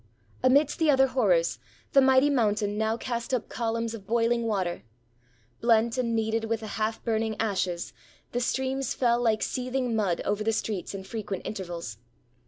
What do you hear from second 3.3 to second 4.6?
up columns of boiling